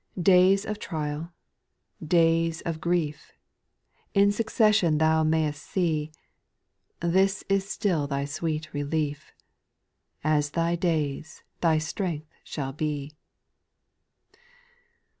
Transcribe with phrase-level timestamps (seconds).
[0.03, 0.23] '*/ 3.
[0.23, 1.31] Days of trial,
[2.03, 3.33] days of grief,
[4.15, 6.11] In succession thou may'st see,
[7.01, 9.31] This is still thy sweet relief,
[10.39, 13.13] —"As thy days, thy strength shall be."